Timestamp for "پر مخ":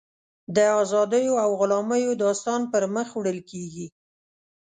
2.71-3.07